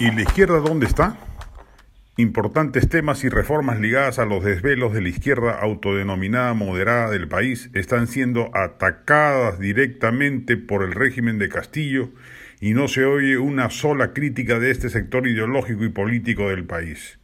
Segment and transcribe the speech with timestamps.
[0.00, 1.18] ¿Y la izquierda dónde está?
[2.16, 7.68] Importantes temas y reformas ligadas a los desvelos de la izquierda autodenominada moderada del país
[7.74, 12.08] están siendo atacadas directamente por el régimen de Castillo
[12.62, 17.19] y no se oye una sola crítica de este sector ideológico y político del país.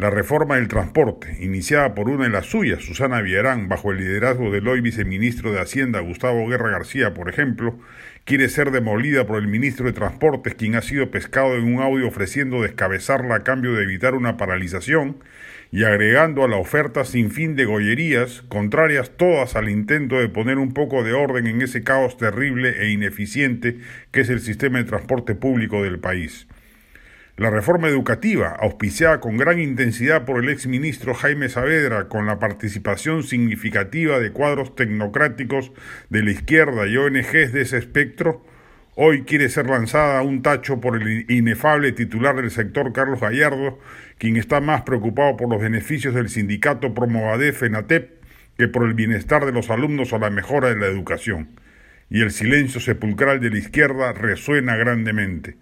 [0.00, 4.50] La reforma del transporte, iniciada por una de las suyas, Susana Villarán, bajo el liderazgo
[4.50, 7.78] del hoy viceministro de Hacienda, Gustavo Guerra García, por ejemplo,
[8.24, 12.08] quiere ser demolida por el ministro de Transportes, quien ha sido pescado en un audio
[12.08, 15.18] ofreciendo descabezarla a cambio de evitar una paralización
[15.70, 20.56] y agregando a la oferta sin fin de gollerías, contrarias todas al intento de poner
[20.56, 23.76] un poco de orden en ese caos terrible e ineficiente
[24.12, 26.46] que es el sistema de transporte público del país.
[27.40, 33.22] La reforma educativa, auspiciada con gran intensidad por el exministro Jaime Saavedra, con la participación
[33.22, 35.72] significativa de cuadros tecnocráticos
[36.10, 38.44] de la izquierda y ONGs de ese espectro,
[38.94, 43.78] hoy quiere ser lanzada a un tacho por el inefable titular del sector Carlos Gallardo,
[44.18, 48.20] quien está más preocupado por los beneficios del sindicato Promovadef FENATEP
[48.58, 51.58] que por el bienestar de los alumnos o la mejora de la educación.
[52.10, 55.56] Y el silencio sepulcral de la izquierda resuena grandemente.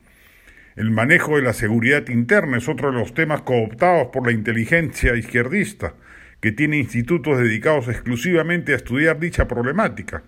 [0.78, 5.16] El manejo de la seguridad interna es otro de los temas cooptados por la inteligencia
[5.16, 5.94] izquierdista,
[6.40, 10.22] que tiene institutos dedicados exclusivamente a estudiar dicha problemática.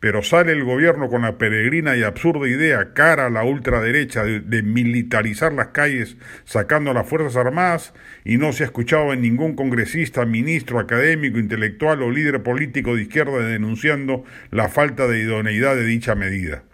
[0.00, 4.62] Pero sale el gobierno con la peregrina y absurda idea cara a la ultraderecha de,
[4.64, 9.54] militarizar las calles sacando a las Fuerzas Armadas y no se ha escuchado en ningún
[9.54, 15.84] congresista, ministro, académico, intelectual o líder político de izquierda denunciando la falta de idoneidad de
[15.84, 16.64] dicha medida.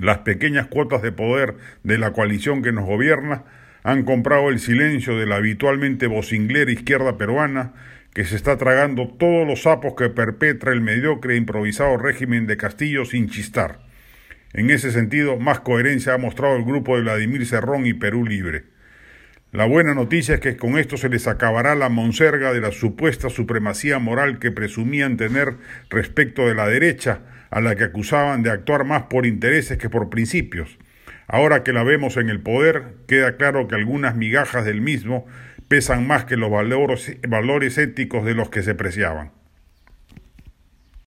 [0.00, 3.44] Las pequeñas cuotas de poder de la coalición que nos gobierna
[3.82, 7.74] han comprado el silencio de la habitualmente vocinglera izquierda peruana
[8.14, 12.56] que se está tragando todos los sapos que perpetra el mediocre e improvisado régimen de
[12.56, 13.80] Castillo sin chistar.
[14.54, 18.64] En ese sentido, más coherencia ha mostrado el grupo de Vladimir Cerrón y Perú Libre.
[19.52, 23.30] La buena noticia es que con esto se les acabará la monserga de la supuesta
[23.30, 25.56] supremacía moral que presumían tener
[25.88, 30.08] respecto de la derecha, a la que acusaban de actuar más por intereses que por
[30.08, 30.78] principios.
[31.26, 35.26] Ahora que la vemos en el poder, queda claro que algunas migajas del mismo
[35.66, 39.32] pesan más que los valores, éticos de los que se preciaban.